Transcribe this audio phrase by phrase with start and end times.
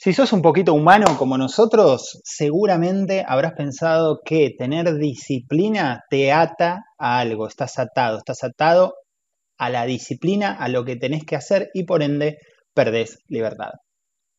[0.00, 6.84] Si sos un poquito humano como nosotros, seguramente habrás pensado que tener disciplina te ata
[6.96, 8.94] a algo, estás atado, estás atado
[9.58, 12.38] a la disciplina, a lo que tenés que hacer y por ende
[12.72, 13.72] perdés libertad.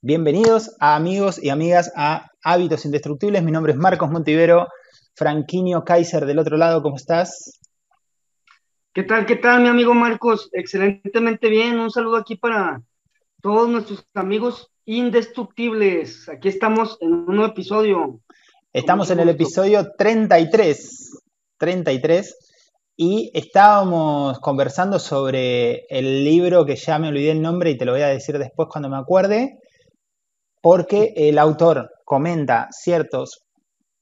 [0.01, 3.43] Bienvenidos a amigos y amigas a Hábitos Indestructibles.
[3.43, 4.69] Mi nombre es Marcos Montivero,
[5.13, 7.59] Franquinio Kaiser del otro lado, ¿cómo estás?
[8.93, 10.49] ¿Qué tal, qué tal, mi amigo Marcos?
[10.53, 11.79] Excelentemente bien.
[11.79, 12.81] Un saludo aquí para
[13.41, 16.27] todos nuestros amigos indestructibles.
[16.29, 18.21] Aquí estamos en un nuevo episodio.
[18.73, 21.11] Estamos en el episodio 33.
[21.59, 22.35] 33.
[22.97, 27.91] Y estábamos conversando sobre el libro que ya me olvidé el nombre y te lo
[27.91, 29.59] voy a decir después cuando me acuerde,
[30.59, 33.45] porque el autor comenta ciertos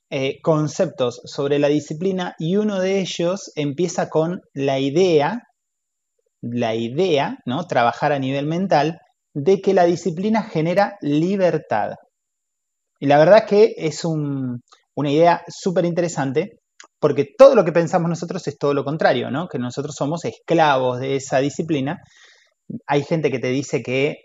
[0.09, 5.43] eh, conceptos sobre la disciplina y uno de ellos empieza con la idea,
[6.41, 7.67] la idea, ¿no?
[7.67, 9.01] Trabajar a nivel mental,
[9.39, 11.91] de que la disciplina genera libertad.
[12.99, 16.59] Y la verdad que es una idea súper interesante
[16.99, 19.47] porque todo lo que pensamos nosotros es todo lo contrario, ¿no?
[19.47, 22.01] Que nosotros somos esclavos de esa disciplina.
[22.87, 24.15] Hay gente que te dice que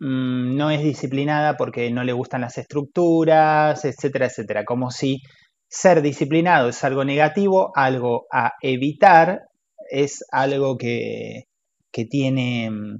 [0.00, 4.64] mm, no es disciplinada porque no le gustan las estructuras, etcétera, etcétera.
[4.64, 5.22] Como si
[5.68, 9.42] ser disciplinado es algo negativo, algo a evitar,
[9.90, 11.44] es algo que,
[12.10, 12.96] tiene mm,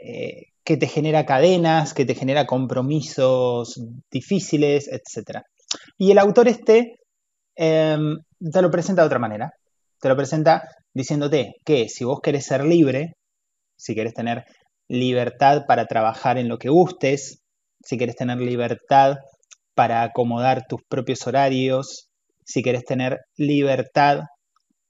[0.00, 3.80] eh, que te genera cadenas, que te genera compromisos
[4.10, 5.38] difíciles, etc.
[5.96, 6.98] Y el autor este
[7.56, 9.50] em, te lo presenta de otra manera.
[9.98, 13.14] Te lo presenta diciéndote que si vos querés ser libre,
[13.78, 14.44] si querés tener
[14.88, 17.40] libertad para trabajar en lo que gustes,
[17.82, 19.16] si querés tener libertad
[19.74, 22.10] para acomodar tus propios horarios,
[22.44, 24.24] si querés tener libertad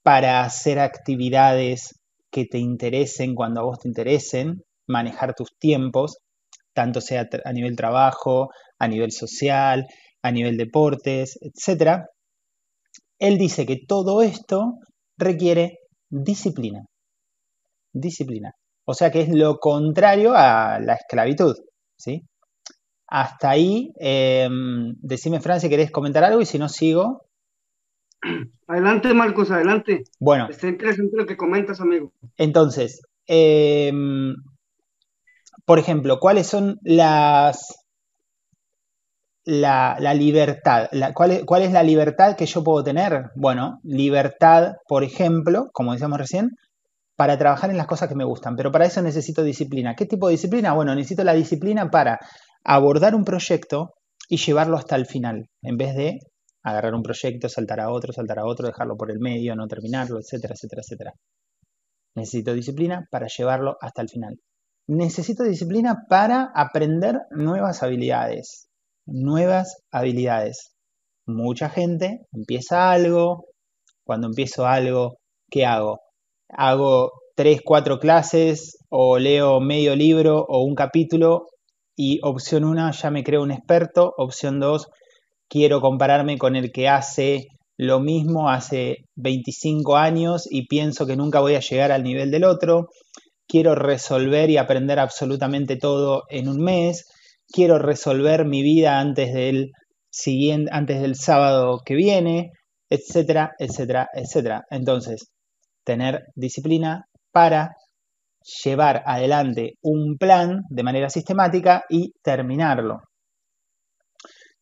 [0.03, 1.97] para hacer actividades
[2.29, 6.17] que te interesen cuando a vos te interesen, manejar tus tiempos,
[6.73, 9.85] tanto sea a nivel trabajo, a nivel social,
[10.21, 12.03] a nivel deportes, etc.
[13.19, 14.73] Él dice que todo esto
[15.17, 15.79] requiere
[16.09, 16.85] disciplina.
[17.93, 18.53] Disciplina.
[18.85, 21.55] O sea que es lo contrario a la esclavitud.
[21.97, 22.23] ¿sí?
[23.07, 27.25] Hasta ahí, em, decime, Fran, si querés comentar algo y si no, sigo.
[28.67, 30.03] Adelante, Marcos, adelante.
[30.19, 30.47] Bueno.
[30.49, 32.13] Está interesante lo que comentas, amigo.
[32.37, 33.91] Entonces, eh,
[35.69, 37.75] por ejemplo, ¿cuáles son las...
[39.45, 40.89] La, libertad.
[41.13, 43.25] ¿cuál, es, ¿Cuál es la libertad que yo puedo tener?
[43.35, 46.49] Bueno, libertad, por ejemplo, como decíamos recién,
[47.15, 48.55] para trabajar en las cosas que me gustan.
[48.55, 49.93] Pero para eso necesito disciplina.
[49.93, 50.73] ¿Qué tipo de disciplina?
[50.73, 52.17] Bueno, necesito la disciplina para
[52.63, 53.93] abordar un proyecto
[54.27, 56.17] y llevarlo hasta el final, en vez de
[56.63, 60.17] agarrar un proyecto, saltar a otro, saltar a otro, dejarlo por el medio, no terminarlo,
[60.17, 61.13] etcétera, etcétera, etcétera.
[62.15, 64.39] Necesito disciplina para llevarlo hasta el final
[64.89, 68.67] necesito disciplina para aprender nuevas habilidades.
[69.05, 70.73] Nuevas habilidades.
[71.27, 73.45] Mucha gente empieza algo,
[74.03, 75.17] cuando empiezo algo,
[75.51, 75.99] ¿qué hago?
[76.49, 81.45] Hago tres, cuatro clases o leo medio libro o un capítulo
[81.95, 84.87] y opción una ya me creo un experto, opción dos
[85.47, 87.45] quiero compararme con el que hace
[87.77, 92.43] lo mismo hace 25 años y pienso que nunca voy a llegar al nivel del
[92.43, 92.89] otro
[93.49, 97.09] quiero resolver y aprender absolutamente todo en un mes,
[97.51, 99.71] quiero resolver mi vida antes del
[100.11, 102.51] siguiente, antes del sábado que viene,
[102.89, 104.63] etcétera, etcétera, etcétera.
[104.69, 105.31] Entonces,
[105.83, 107.75] tener disciplina para
[108.63, 113.01] llevar adelante un plan de manera sistemática y terminarlo.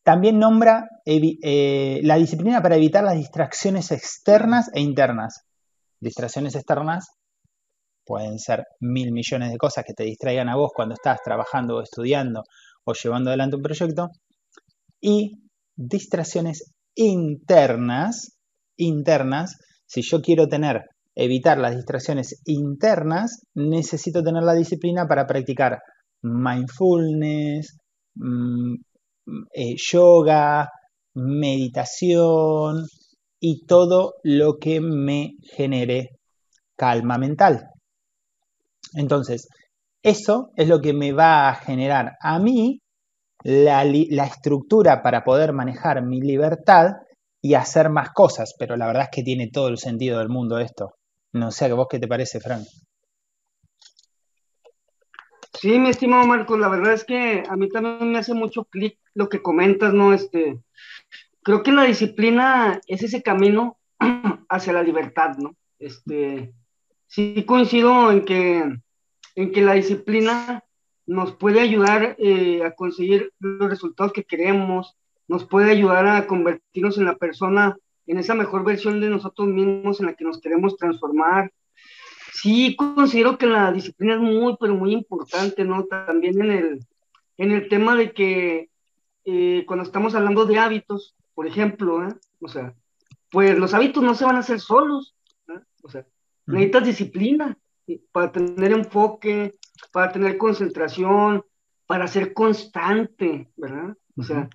[0.02, 5.42] También nombra eh, la disciplina para evitar las distracciones externas e internas.
[6.00, 7.17] Distracciones externas
[8.08, 11.82] pueden ser mil millones de cosas que te distraigan a vos cuando estás trabajando o
[11.82, 12.42] estudiando
[12.84, 14.08] o llevando adelante un proyecto.
[15.00, 15.42] Y
[15.76, 18.38] distracciones internas,
[18.76, 20.82] internas, si yo quiero tener,
[21.14, 25.78] evitar las distracciones internas, necesito tener la disciplina para practicar
[26.22, 27.76] mindfulness,
[28.14, 28.74] mm,
[29.52, 30.68] eh, yoga,
[31.14, 32.86] meditación
[33.40, 36.18] y todo lo que me genere
[36.76, 37.68] calma mental.
[38.94, 39.48] Entonces,
[40.02, 42.80] eso es lo que me va a generar a mí
[43.42, 43.82] la,
[44.24, 46.96] estructura para poder manejar mi libertad
[47.40, 50.58] y hacer más cosas, pero la verdad es que tiene todo el sentido del mundo
[50.58, 50.94] esto.
[51.32, 52.66] No sé, ¿a vos qué te parece, Frank?
[55.60, 58.98] Sí, mi estimado Marcos, la verdad es que a mí también me hace mucho clic
[59.14, 60.12] lo que comentas, ¿no?
[60.12, 60.60] Este,
[61.42, 63.78] creo que la disciplina es ese camino
[64.48, 65.56] hacia la libertad, ¿no?
[65.78, 66.52] Este,
[67.08, 68.64] sí coincido en que,
[69.34, 70.62] en que la disciplina
[71.06, 74.96] nos puede ayudar eh, a conseguir los resultados que queremos,
[75.26, 77.76] nos puede ayudar a convertirnos en la persona,
[78.06, 81.52] en esa mejor versión de nosotros mismos en la que nos queremos transformar.
[82.32, 85.84] Sí, considero que la disciplina es muy, pero muy importante, ¿no?
[85.84, 86.86] También en el,
[87.38, 88.70] en el tema de que
[89.24, 92.14] eh, cuando estamos hablando de hábitos, por ejemplo, ¿eh?
[92.40, 92.74] o sea,
[93.30, 95.14] pues los hábitos no se van a hacer solos,
[95.82, 96.06] o sea,
[96.48, 97.56] necesitas disciplina
[98.12, 99.54] para tener enfoque,
[99.92, 101.44] para tener concentración,
[101.86, 103.96] para ser constante, ¿verdad?
[104.16, 104.48] O sea,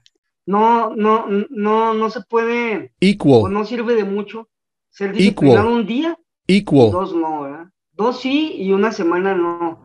[0.45, 3.43] no, no, no, no se puede, Equal.
[3.43, 4.49] o no sirve de mucho
[4.89, 6.17] ser disciplinado un día,
[6.47, 6.91] Equal.
[6.91, 7.65] dos no, ¿verdad?
[7.93, 9.79] Dos sí y una semana no.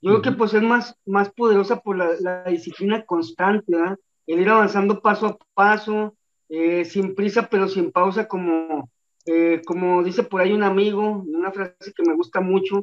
[0.00, 3.98] Yo creo que pues es más, más poderosa por la, la disciplina constante, ¿verdad?
[4.26, 6.14] El ir avanzando paso a paso,
[6.48, 8.90] eh, sin prisa pero sin pausa, como,
[9.26, 12.82] eh, como dice por ahí un amigo, una frase que me gusta mucho,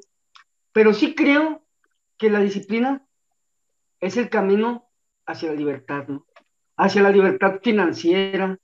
[0.72, 1.64] pero sí creo
[2.18, 3.06] que la disciplina
[4.00, 4.90] es el camino
[5.26, 6.26] hacia la libertad, ¿no?
[6.78, 8.58] Hacia la libertad financiera,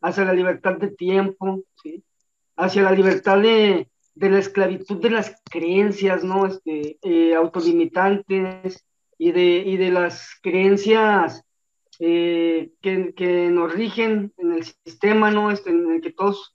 [0.00, 2.04] hacia la libertad de tiempo, ¿sí?
[2.56, 6.46] Hacia la libertad de, de la esclavitud de las creencias, ¿no?
[6.46, 8.84] Este, eh, autolimitantes
[9.18, 11.44] y de, y de las creencias
[11.98, 15.50] eh, que, que, nos rigen en el sistema, ¿no?
[15.50, 16.53] Este, en el que todos,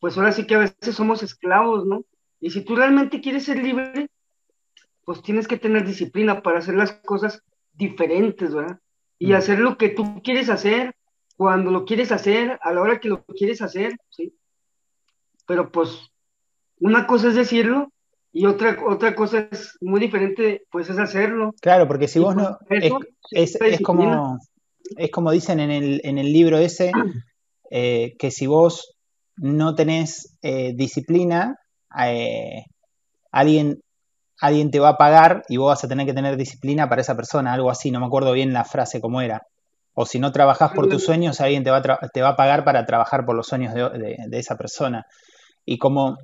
[0.00, 2.04] pues ahora sí que a veces somos esclavos, ¿no?
[2.40, 4.08] Y si tú realmente quieres ser libre,
[5.04, 7.42] pues tienes que tener disciplina para hacer las cosas
[7.72, 8.78] diferentes, ¿verdad?
[9.18, 9.36] Y mm.
[9.36, 10.94] hacer lo que tú quieres hacer,
[11.36, 14.34] cuando lo quieres hacer, a la hora que lo quieres hacer, ¿sí?
[15.46, 16.10] Pero pues
[16.80, 17.92] una cosa es decirlo
[18.32, 21.54] y otra, otra cosa es muy diferente, pues es hacerlo.
[21.60, 22.58] Claro, porque si vos pues, no...
[22.68, 23.00] Eso,
[23.30, 24.38] es, es, es, como,
[24.96, 26.92] es como dicen en el, en el libro ese,
[27.70, 28.97] eh, que si vos
[29.40, 31.56] no tenés eh, disciplina,
[32.04, 32.64] eh,
[33.30, 33.80] alguien
[34.40, 37.16] alguien te va a pagar y vos vas a tener que tener disciplina para esa
[37.16, 39.42] persona, algo así, no me acuerdo bien la frase cómo era.
[39.94, 42.64] O si no trabajás por tus sueños, alguien te va a, te va a pagar
[42.64, 45.04] para trabajar por los sueños de, esa persona.
[45.64, 46.16] Y como,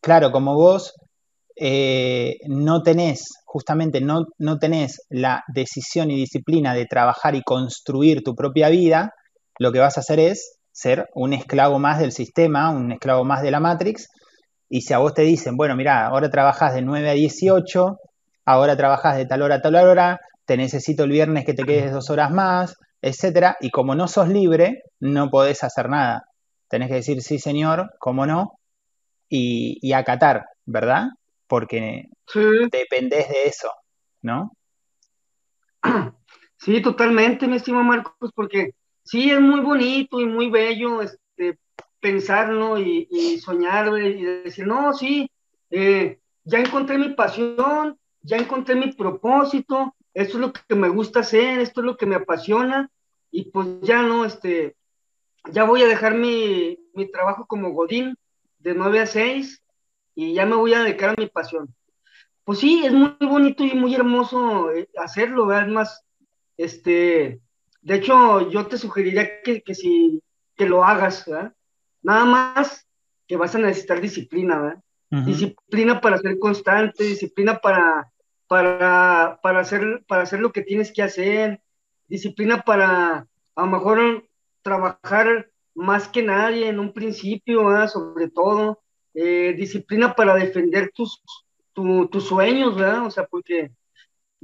[0.00, 0.94] claro, como vos
[1.54, 8.24] eh, no tenés, justamente no, no tenés la decisión y disciplina de trabajar y construir
[8.24, 9.14] tu propia vida,
[9.60, 13.42] lo que vas a hacer es ser un esclavo más del sistema, un esclavo más
[13.42, 14.08] de la Matrix,
[14.68, 17.96] y si a vos te dicen, bueno, mira, ahora trabajas de 9 a 18,
[18.44, 21.92] ahora trabajas de tal hora a tal hora, te necesito el viernes que te quedes
[21.92, 26.24] dos horas más, etcétera, y como no sos libre, no podés hacer nada.
[26.68, 28.58] Tenés que decir sí, señor, cómo no,
[29.28, 31.04] y, y acatar, ¿verdad?
[31.46, 32.40] Porque sí.
[32.72, 33.70] dependés de eso,
[34.22, 34.50] ¿no?
[36.58, 38.70] Sí, totalmente, mi estimado Marcos, porque
[39.04, 41.58] sí, es muy bonito y muy bello este,
[42.00, 45.30] pensarlo y, soñar y decir, no, sí,
[45.70, 51.20] eh, ya encontré mi pasión, ya encontré mi propósito, esto es lo que me gusta
[51.20, 52.90] hacer, esto es lo que me apasiona,
[53.30, 54.76] y pues ya no, este,
[55.50, 58.16] ya voy a dejar mi, mi trabajo como Godín
[58.58, 59.62] de 9 a 6
[60.14, 61.74] y ya me voy a dedicar a mi pasión.
[62.44, 65.66] Pues sí, es muy bonito y muy hermoso eh, hacerlo, ¿verdad?
[65.66, 66.04] Es más,
[66.56, 67.40] este,
[67.84, 70.22] de hecho, yo te sugeriría que, que si,
[70.56, 71.52] que lo hagas, ¿verdad?
[72.02, 72.88] Nada más
[73.28, 74.82] que vas a necesitar disciplina, ¿verdad?
[75.10, 75.24] Uh -huh.
[75.26, 78.10] Disciplina para ser constante, disciplina para,
[78.48, 81.60] para, para, hacer, para hacer lo que tienes que hacer,
[82.08, 84.28] disciplina para a lo mejor
[84.62, 87.88] trabajar más que nadie en un principio, ¿verdad?
[87.88, 88.80] sobre todo,
[89.12, 91.22] eh, disciplina para defender tus,
[91.74, 93.04] tu, tus sueños, ¿verdad?
[93.04, 93.72] O sea, porque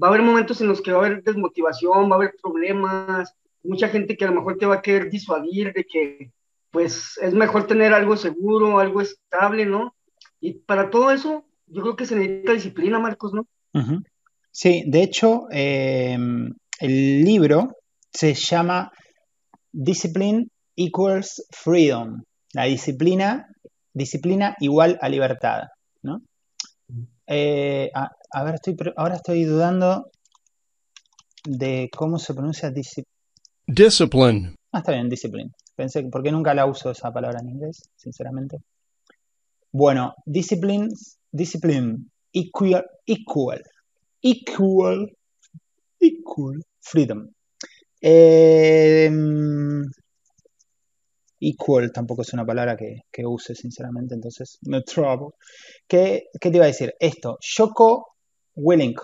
[0.02, 3.35] va a haber momentos en los que va a haber desmotivación, va a haber problemas,
[3.62, 6.33] mucha gente que a lo mejor te va a querer disuadir de que
[6.71, 9.95] pues es mejor tener algo seguro, algo estable, ¿no?
[10.40, 13.47] Y para todo eso, yo creo que se necesita disciplina, Marcos, ¿no?
[14.52, 16.16] Sí, de hecho, eh,
[16.80, 17.76] el libro
[18.12, 18.92] se llama
[19.73, 22.23] Discipline Equals Freedom.
[22.52, 23.47] La disciplina,
[23.92, 25.64] disciplina igual a libertad,
[26.02, 26.23] ¿no?
[27.33, 30.11] Eh, a, a, ver, estoy, ahora estoy dudando
[31.45, 33.07] de cómo se pronuncia discipline.
[33.69, 34.57] Discipline.
[34.73, 35.53] Ah, está bien, discipline.
[35.77, 38.59] Pensé, porque nunca la uso esa palabra en inglés, sinceramente.
[39.71, 40.89] Bueno, discipline,
[41.31, 43.63] discipline, equal, equal,
[44.23, 45.17] equal,
[46.01, 47.29] equal, freedom.
[48.01, 49.09] Eh,
[51.40, 55.35] equal tampoco es una palabra que, que, use, sinceramente, entonces me trabo.
[55.88, 56.94] ¿Qué, ¿Qué, te iba a decir?
[57.00, 58.16] Esto, Shoko
[58.54, 59.00] Willink,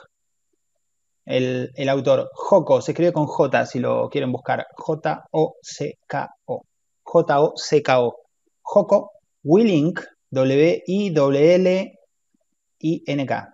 [1.25, 2.31] el, el, autor.
[2.35, 4.67] Joko, se escribe con J si lo quieren buscar.
[4.77, 6.63] J-O-C-K-O.
[7.03, 8.17] J-O-C-K-O.
[8.63, 9.11] Joko
[9.43, 10.01] Willink,
[10.31, 11.13] W-I-L-L-I-N-K.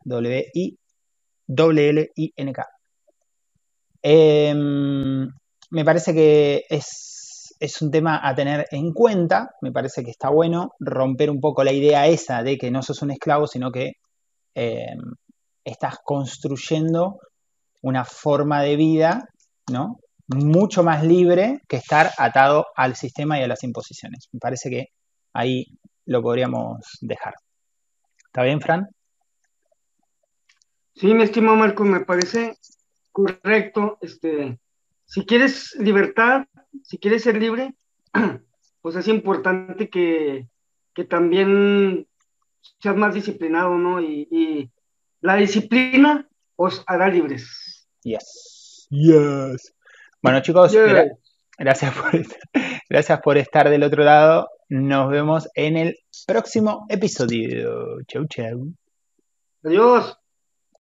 [0.04, 0.78] W-I-L-L-I-N-K.
[4.04, 5.28] Em,
[5.70, 7.11] me parece que es,
[7.62, 11.62] es un tema a tener en cuenta, me parece que está bueno romper un poco
[11.62, 13.92] la idea esa de que no sos un esclavo, sino que
[14.54, 14.98] em,
[15.62, 17.20] estás construyendo
[17.80, 19.28] una forma de vida,
[19.70, 20.00] ¿no?
[20.26, 24.28] Mucho más libre que estar atado al sistema y a las imposiciones.
[24.32, 24.86] Me parece que
[25.32, 25.66] ahí
[26.06, 27.34] lo podríamos dejar.
[28.26, 28.88] ¿Está bien, Fran?
[30.96, 32.56] Sí, mi estimado Marco, me parece
[33.12, 33.98] correcto.
[34.00, 34.58] Este,
[35.04, 36.46] si quieres libertad,
[36.82, 37.74] si quieres ser libre,
[38.82, 40.48] pues es importante que,
[40.94, 42.06] que también
[42.80, 44.00] seas más disciplinado, ¿no?
[44.00, 44.70] Y, y,
[45.20, 47.86] la disciplina os hará libres.
[48.02, 48.88] Yes.
[48.90, 49.72] Yes.
[50.20, 51.06] Bueno, chicos, gra
[51.58, 52.10] gracias, por,
[52.90, 54.48] gracias por estar del otro lado.
[54.68, 58.02] Nos vemos en el próximo episodio.
[58.06, 58.72] Chau, chau.
[59.62, 60.21] Adiós.